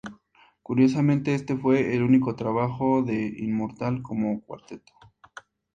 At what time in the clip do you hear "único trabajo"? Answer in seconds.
2.01-3.03